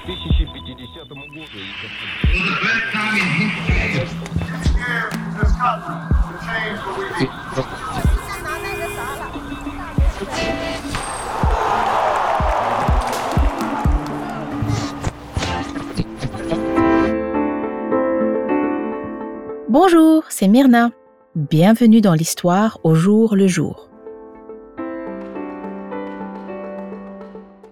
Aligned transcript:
2050 0.00 1.08
году. 1.08 1.66
Bonjour, 19.68 20.24
c'est 20.30 20.48
Myrna. 20.48 20.90
Bienvenue 21.34 22.00
dans 22.00 22.14
l'histoire 22.14 22.78
au 22.82 22.94
jour 22.94 23.36
le 23.36 23.46
jour. 23.46 23.89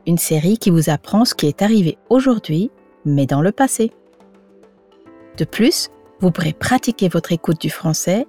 Une 0.09 0.17
série 0.17 0.57
qui 0.57 0.71
vous 0.71 0.89
apprend 0.89 1.23
ce 1.23 1.35
qui 1.35 1.45
est 1.45 1.61
arrivé 1.61 1.99
aujourd'hui, 2.09 2.71
mais 3.05 3.27
dans 3.27 3.43
le 3.43 3.51
passé. 3.51 3.91
De 5.37 5.45
plus, 5.45 5.89
vous 6.19 6.31
pourrez 6.31 6.53
pratiquer 6.53 7.09
votre 7.09 7.31
écoute 7.31 7.61
du 7.61 7.69
français 7.69 8.25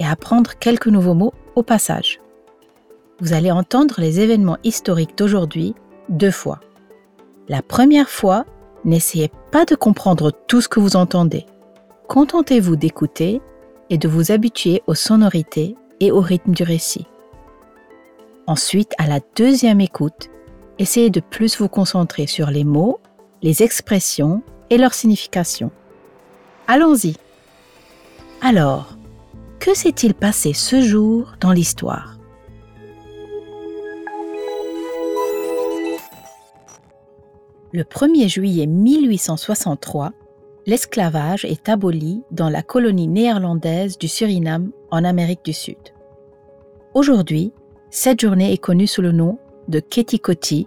et 0.00 0.04
apprendre 0.04 0.58
quelques 0.58 0.88
nouveaux 0.88 1.14
mots 1.14 1.32
au 1.54 1.62
passage. 1.62 2.18
Vous 3.20 3.34
allez 3.34 3.52
entendre 3.52 3.94
les 3.98 4.18
événements 4.18 4.58
historiques 4.64 5.16
d'aujourd'hui 5.16 5.76
deux 6.08 6.32
fois. 6.32 6.58
La 7.46 7.62
première 7.62 8.08
fois, 8.08 8.44
n'essayez 8.84 9.30
pas 9.52 9.64
de 9.64 9.76
comprendre 9.76 10.32
tout 10.48 10.60
ce 10.60 10.68
que 10.68 10.80
vous 10.80 10.96
entendez. 10.96 11.46
Contentez-vous 12.08 12.74
d'écouter 12.74 13.40
et 13.90 13.98
de 13.98 14.08
vous 14.08 14.32
habituer 14.32 14.82
aux 14.88 14.96
sonorités 14.96 15.76
et 16.00 16.10
au 16.10 16.18
rythme 16.18 16.50
du 16.50 16.64
récit. 16.64 17.06
Ensuite, 18.48 18.92
à 18.98 19.06
la 19.06 19.20
deuxième 19.36 19.80
écoute, 19.80 20.31
essayez 20.82 21.10
de 21.10 21.20
plus 21.20 21.58
vous 21.58 21.68
concentrer 21.68 22.26
sur 22.26 22.50
les 22.50 22.64
mots, 22.64 22.98
les 23.40 23.62
expressions 23.62 24.42
et 24.68 24.78
leur 24.78 24.94
signification. 24.94 25.70
Allons-y. 26.66 27.14
Alors, 28.40 28.96
que 29.60 29.74
s'est-il 29.76 30.12
passé 30.12 30.52
ce 30.52 30.82
jour 30.82 31.34
dans 31.40 31.52
l'histoire? 31.52 32.18
Le 37.70 37.84
1er 37.84 38.28
juillet 38.28 38.66
1863, 38.66 40.10
l'esclavage 40.66 41.44
est 41.44 41.68
aboli 41.68 42.22
dans 42.32 42.48
la 42.48 42.62
colonie 42.62 43.06
néerlandaise 43.06 43.98
du 43.98 44.08
Suriname 44.08 44.72
en 44.90 45.04
Amérique 45.04 45.44
du 45.44 45.52
Sud. 45.52 45.78
Aujourd'hui, 46.92 47.52
cette 47.90 48.20
journée 48.20 48.52
est 48.52 48.58
connue 48.58 48.88
sous 48.88 49.00
le 49.00 49.12
nom 49.12 49.38
de 49.68 49.78
Ketikoti, 49.80 50.66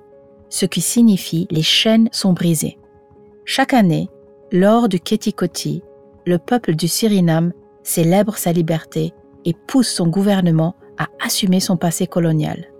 ce 0.55 0.65
qui 0.65 0.79
signifie 0.79 1.47
les 1.51 1.61
chaînes 1.61 2.07
sont 2.13 2.31
brisées. 2.31 2.77
Chaque 3.43 3.73
année, 3.73 4.07
lors 4.53 4.87
du 4.87 5.01
Ketikoti, 5.01 5.83
le 6.25 6.37
peuple 6.37 6.75
du 6.75 6.87
Suriname 6.87 7.51
célèbre 7.83 8.37
sa 8.37 8.53
liberté 8.53 9.13
et 9.43 9.53
pousse 9.67 9.89
son 9.89 10.07
gouvernement 10.07 10.75
à 10.97 11.07
assumer 11.19 11.59
son 11.59 11.75
passé 11.75 12.07
colonial. 12.07 12.71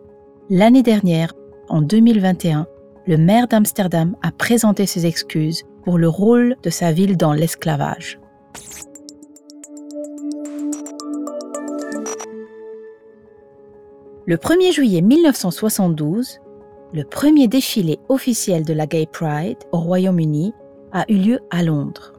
L'année 0.50 0.84
dernière, 0.84 1.34
en 1.68 1.82
2021, 1.82 2.66
le 3.08 3.18
maire 3.18 3.50
d'Amsterdam 3.50 4.16
a 4.22 4.32
présenté 4.32 4.86
ses 4.86 5.06
excuses 5.06 5.64
pour 5.84 5.98
le 5.98 6.08
rôle 6.08 6.56
de 6.64 6.70
sa 6.70 6.94
ville 6.94 7.18
dans 7.18 7.34
l'esclavage. 7.34 8.22
Le 14.26 14.38
1er 14.38 14.72
juillet 14.72 15.02
1972, 15.02 16.40
le 16.94 17.04
premier 17.04 17.48
défilé 17.48 18.00
officiel 18.10 18.64
de 18.64 18.74
la 18.74 18.88
Gay 18.88 19.08
Pride 19.12 19.58
au 19.72 19.80
Royaume-Uni 19.80 20.54
a 20.92 21.06
eu 21.10 21.18
lieu 21.18 21.40
à 21.50 21.64
Londres. 21.64 22.14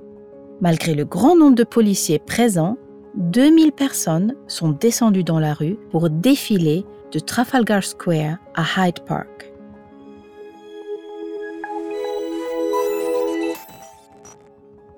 Malgré 0.60 0.94
le 0.94 1.04
grand 1.04 1.36
nombre 1.36 1.54
de 1.54 1.64
policiers 1.64 2.18
présents, 2.18 2.76
2000 3.16 3.72
personnes 3.72 4.34
sont 4.46 4.70
descendues 4.70 5.24
dans 5.24 5.38
la 5.38 5.54
rue 5.54 5.78
pour 5.90 6.10
défiler 6.10 6.84
de 7.12 7.18
Trafalgar 7.18 7.82
Square 7.82 8.36
à 8.54 8.64
Hyde 8.76 9.00
Park. 9.06 9.52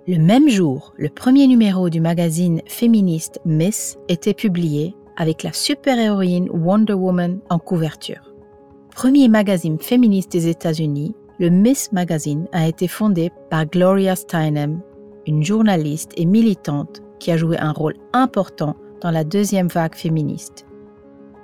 Le 0.07 0.19
même 0.19 0.49
jour, 0.49 0.95
le 0.97 1.11
premier 1.11 1.47
numéro 1.47 1.91
du 1.91 2.01
magazine 2.01 2.63
féministe 2.67 3.41
Miss 3.45 3.99
était 4.09 4.33
publié 4.33 4.97
avec 5.19 5.43
la 5.43 5.53
super-héroïne 5.53 6.49
Wonder 6.51 6.95
Woman 6.95 7.41
en 7.51 7.59
couverture. 7.59 8.28
Premier 8.99 9.29
magazine 9.29 9.79
féministe 9.79 10.33
des 10.33 10.49
États-Unis, 10.49 11.15
le 11.39 11.51
Miss 11.51 11.93
Magazine 11.93 12.49
a 12.51 12.67
été 12.67 12.89
fondé 12.89 13.31
par 13.49 13.65
Gloria 13.65 14.17
Steinem, 14.17 14.81
une 15.25 15.45
journaliste 15.45 16.11
et 16.17 16.25
militante 16.25 17.01
qui 17.21 17.31
a 17.31 17.37
joué 17.37 17.57
un 17.59 17.71
rôle 17.71 17.95
important 18.13 18.75
dans 19.01 19.13
la 19.13 19.23
deuxième 19.23 19.69
vague 19.69 19.95
féministe. 19.95 20.67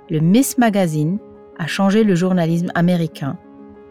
Le 0.09 0.19
Miss 0.19 0.57
Magazine 0.57 1.17
a 1.57 1.65
changé 1.65 2.03
le 2.03 2.13
journalisme 2.13 2.73
américain 2.75 3.37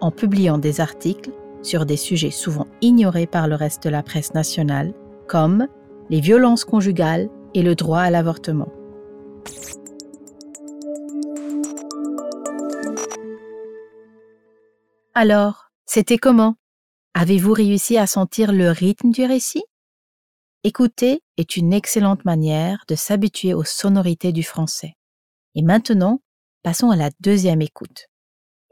en 0.02 0.10
publiant 0.10 0.58
des 0.58 0.82
articles 0.82 1.30
sur 1.62 1.86
des 1.86 1.96
sujets 1.96 2.30
souvent 2.30 2.66
ignorés 2.82 3.26
par 3.26 3.48
le 3.48 3.54
reste 3.54 3.84
de 3.84 3.88
la 3.88 4.02
presse 4.02 4.34
nationale, 4.34 4.92
comme 5.26 5.68
les 6.10 6.20
violences 6.20 6.66
conjugales 6.66 7.30
et 7.54 7.62
le 7.62 7.74
droit 7.74 8.00
à 8.00 8.10
l'avortement. 8.10 8.68
Alors, 15.14 15.70
c'était 15.86 16.18
comment? 16.18 16.56
Avez-vous 17.14 17.52
réussi 17.52 17.96
à 17.96 18.06
sentir 18.06 18.52
le 18.52 18.70
rythme 18.70 19.10
du 19.10 19.24
récit? 19.24 19.64
Écouter 20.64 21.22
est 21.36 21.56
une 21.56 21.72
excellente 21.72 22.24
manière 22.24 22.84
de 22.88 22.94
s'habituer 22.94 23.54
aux 23.54 23.64
sonorités 23.64 24.32
du 24.32 24.42
français. 24.42 24.94
Et 25.54 25.62
maintenant, 25.62 26.20
passons 26.62 26.90
à 26.90 26.96
la 26.96 27.10
deuxième 27.20 27.62
écoute 27.62 28.08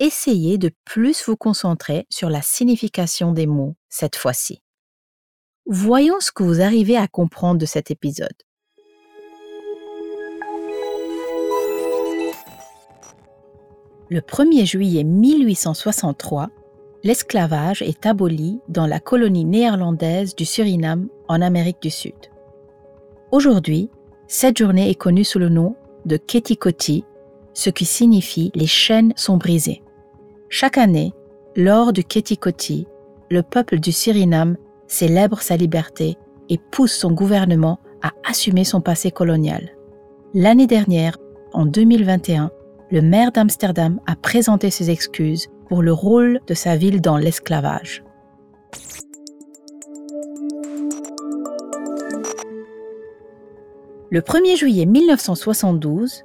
essayez 0.02 0.58
de 0.58 0.72
plus 0.84 1.24
vous 1.26 1.36
concentrer 1.36 2.06
sur 2.10 2.28
la 2.28 2.42
signification 2.42 3.32
des 3.32 3.46
mots 3.46 3.76
cette 3.88 4.16
fois-ci. 4.16 4.60
Voyons 5.66 6.18
ce 6.18 6.32
que 6.32 6.42
vous 6.42 6.60
arrivez 6.60 6.96
à 6.96 7.06
comprendre 7.06 7.60
de 7.60 7.66
cet 7.66 7.92
épisode. 7.92 8.34
Le 14.12 14.20
1er 14.20 14.66
juillet 14.66 15.04
1863, 15.04 16.50
l'esclavage 17.02 17.80
est 17.80 18.04
aboli 18.04 18.60
dans 18.68 18.86
la 18.86 19.00
colonie 19.00 19.46
néerlandaise 19.46 20.36
du 20.36 20.44
Suriname 20.44 21.08
en 21.28 21.40
Amérique 21.40 21.80
du 21.80 21.88
Sud. 21.88 22.12
Aujourd'hui, 23.30 23.88
cette 24.26 24.58
journée 24.58 24.90
est 24.90 24.96
connue 24.96 25.24
sous 25.24 25.38
le 25.38 25.48
nom 25.48 25.76
de 26.04 26.18
Ketikoti, 26.18 27.06
ce 27.54 27.70
qui 27.70 27.86
signifie 27.86 28.52
les 28.54 28.66
chaînes 28.66 29.14
sont 29.16 29.38
brisées. 29.38 29.82
Chaque 30.50 30.76
année, 30.76 31.14
lors 31.56 31.94
du 31.94 32.04
Ketikoti, 32.04 32.86
le 33.30 33.42
peuple 33.42 33.78
du 33.78 33.92
Suriname 33.92 34.58
célèbre 34.88 35.40
sa 35.40 35.56
liberté 35.56 36.18
et 36.50 36.58
pousse 36.58 36.92
son 36.92 37.12
gouvernement 37.12 37.78
à 38.02 38.10
assumer 38.28 38.64
son 38.64 38.82
passé 38.82 39.10
colonial. 39.10 39.70
L'année 40.34 40.66
dernière, 40.66 41.16
en 41.54 41.64
2021, 41.64 42.50
le 42.92 43.00
maire 43.00 43.32
d'Amsterdam 43.32 44.00
a 44.06 44.14
présenté 44.14 44.70
ses 44.70 44.90
excuses 44.90 45.48
pour 45.70 45.82
le 45.82 45.94
rôle 45.94 46.40
de 46.46 46.52
sa 46.52 46.76
ville 46.76 47.00
dans 47.00 47.16
l'esclavage. 47.16 48.04
Le 54.10 54.20
1er 54.20 54.58
juillet 54.58 54.84
1972, 54.84 56.24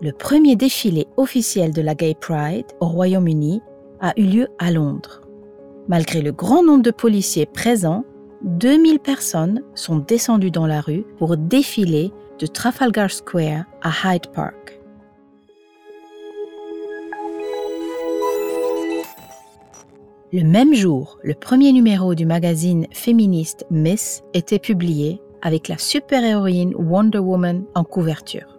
le 0.00 0.12
premier 0.12 0.56
défilé 0.56 1.06
officiel 1.18 1.74
de 1.74 1.82
la 1.82 1.94
Gay 1.94 2.16
Pride 2.18 2.64
au 2.80 2.86
Royaume-Uni 2.86 3.60
a 4.00 4.18
eu 4.18 4.24
lieu 4.24 4.48
à 4.58 4.70
Londres. 4.70 5.20
Malgré 5.86 6.22
le 6.22 6.32
grand 6.32 6.62
nombre 6.64 6.82
de 6.82 6.90
policiers 6.90 7.44
présents, 7.44 8.04
2000 8.42 9.00
personnes 9.00 9.62
sont 9.74 9.98
descendues 9.98 10.50
dans 10.50 10.66
la 10.66 10.80
rue 10.80 11.04
pour 11.18 11.36
défiler 11.36 12.10
de 12.38 12.46
Trafalgar 12.46 13.10
Square 13.10 13.64
à 13.82 14.14
Hyde 14.14 14.28
Park. 14.32 14.75
Le 20.32 20.42
même 20.42 20.74
jour, 20.74 21.18
le 21.22 21.34
premier 21.34 21.72
numéro 21.72 22.14
du 22.14 22.26
magazine 22.26 22.86
féministe 22.92 23.64
Miss 23.70 24.22
était 24.34 24.58
publié 24.58 25.20
avec 25.42 25.68
la 25.68 25.78
super-héroïne 25.78 26.74
Wonder 26.76 27.18
Woman 27.18 27.64
en 27.74 27.84
couverture 27.84 28.56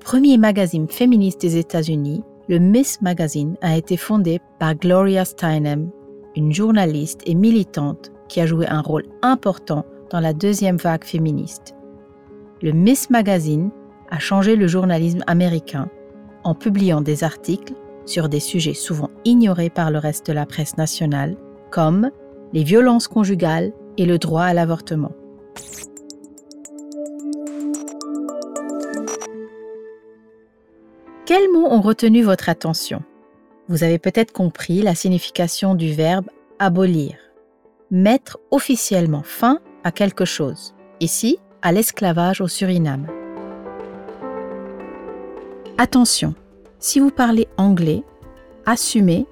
premier 0.00 0.38
magazine 0.38 0.88
féministe 0.88 1.40
des 1.40 1.56
États-Unis, 1.56 2.24
le 2.48 2.58
Miss 2.58 3.00
Magazine 3.00 3.56
a 3.60 3.76
été 3.76 3.96
fondé 3.96 4.40
par 4.58 4.74
Gloria 4.74 5.24
Steinem, 5.24 5.90
une 6.34 6.52
journaliste 6.52 7.20
et 7.26 7.34
militante 7.34 8.10
qui 8.28 8.40
a 8.40 8.46
joué 8.46 8.66
un 8.66 8.80
rôle 8.80 9.04
important 9.22 9.84
dans 10.10 10.18
la 10.18 10.32
deuxième 10.32 10.78
vague 10.78 11.04
féministe. 11.04 11.76
Le 12.62 12.72
Miss 12.72 13.10
Magazine 13.10 13.70
a 14.10 14.18
changé 14.18 14.56
le 14.56 14.66
journalisme 14.66 15.22
américain 15.28 15.88
en 16.42 16.54
publiant 16.54 17.02
des 17.02 17.22
articles 17.22 17.74
sur 18.06 18.28
des 18.28 18.40
sujets 18.40 18.74
souvent 18.74 19.10
ignorés 19.24 19.70
par 19.70 19.90
le 19.90 19.98
reste 19.98 20.26
de 20.26 20.32
la 20.32 20.46
presse 20.46 20.76
nationale, 20.76 21.36
comme 21.70 22.10
les 22.52 22.64
violences 22.64 23.08
conjugales 23.08 23.72
et 23.96 24.06
le 24.06 24.18
droit 24.18 24.42
à 24.42 24.54
l'avortement. 24.54 25.12
Quels 31.26 31.50
mots 31.52 31.68
ont 31.70 31.80
retenu 31.80 32.22
votre 32.22 32.48
attention? 32.48 33.02
Vous 33.68 33.84
avez 33.84 34.00
peut-être 34.00 34.32
compris 34.32 34.82
la 34.82 34.96
signification 34.96 35.76
du 35.76 35.92
verbe 35.92 36.28
abolir, 36.58 37.14
mettre 37.92 38.40
officiellement 38.50 39.22
fin 39.22 39.60
à 39.84 39.92
quelque 39.92 40.24
chose, 40.24 40.74
ici 40.98 41.38
à 41.62 41.70
l'esclavage 41.70 42.40
au 42.40 42.48
Suriname. 42.48 43.06
Attention, 45.78 46.34
si 46.80 46.98
vous 46.98 47.10
parlez 47.10 47.46
anglais, 47.56 48.02
assumez 48.66 49.26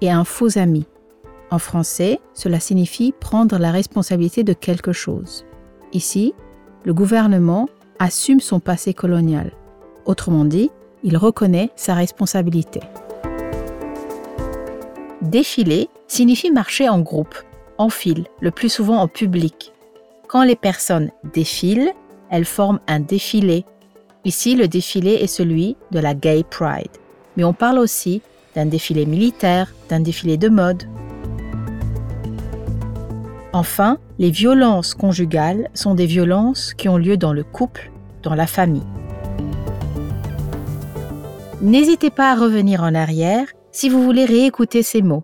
et 0.00 0.10
un 0.10 0.24
faux 0.24 0.58
ami. 0.58 0.86
En 1.50 1.58
français, 1.58 2.18
cela 2.34 2.58
signifie 2.58 3.12
prendre 3.12 3.58
la 3.58 3.70
responsabilité 3.70 4.42
de 4.42 4.52
quelque 4.52 4.92
chose. 4.92 5.44
Ici, 5.92 6.34
le 6.84 6.92
gouvernement 6.92 7.68
assume 7.98 8.40
son 8.40 8.58
passé 8.58 8.94
colonial. 8.94 9.52
Autrement 10.06 10.44
dit, 10.44 10.70
il 11.04 11.16
reconnaît 11.16 11.70
sa 11.76 11.94
responsabilité. 11.94 12.80
Défiler 15.22 15.88
signifie 16.08 16.50
marcher 16.50 16.88
en 16.88 17.00
groupe, 17.00 17.36
en 17.78 17.88
file, 17.88 18.26
le 18.40 18.50
plus 18.50 18.68
souvent 18.68 18.98
en 18.98 19.08
public. 19.08 19.72
Quand 20.28 20.42
les 20.42 20.56
personnes 20.56 21.10
défilent, 21.32 21.92
elles 22.30 22.44
forment 22.44 22.80
un 22.86 23.00
défilé. 23.00 23.64
Ici, 24.26 24.56
le 24.56 24.66
défilé 24.66 25.12
est 25.12 25.28
celui 25.28 25.76
de 25.92 26.00
la 26.00 26.12
Gay 26.12 26.42
Pride. 26.50 26.90
Mais 27.36 27.44
on 27.44 27.52
parle 27.52 27.78
aussi 27.78 28.22
d'un 28.56 28.66
défilé 28.66 29.06
militaire, 29.06 29.72
d'un 29.88 30.00
défilé 30.00 30.36
de 30.36 30.48
mode. 30.48 30.82
Enfin, 33.52 33.98
les 34.18 34.32
violences 34.32 34.94
conjugales 34.94 35.70
sont 35.74 35.94
des 35.94 36.06
violences 36.06 36.74
qui 36.74 36.88
ont 36.88 36.96
lieu 36.96 37.16
dans 37.16 37.32
le 37.32 37.44
couple, 37.44 37.92
dans 38.24 38.34
la 38.34 38.48
famille. 38.48 38.82
N'hésitez 41.62 42.10
pas 42.10 42.32
à 42.32 42.34
revenir 42.34 42.82
en 42.82 42.96
arrière 42.96 43.46
si 43.70 43.88
vous 43.88 44.02
voulez 44.02 44.24
réécouter 44.24 44.82
ces 44.82 45.02
mots. 45.02 45.22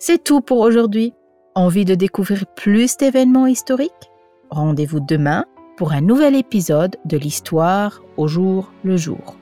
C'est 0.00 0.24
tout 0.24 0.40
pour 0.40 0.58
aujourd'hui. 0.58 1.14
Envie 1.54 1.84
de 1.84 1.94
découvrir 1.94 2.46
plus 2.56 2.96
d'événements 2.96 3.46
historiques? 3.46 4.10
Rendez-vous 4.50 4.98
demain 4.98 5.44
pour 5.82 5.94
un 5.94 6.00
nouvel 6.00 6.36
épisode 6.36 6.94
de 7.06 7.16
l'histoire 7.16 8.04
au 8.16 8.28
jour 8.28 8.72
le 8.84 8.96
jour. 8.96 9.41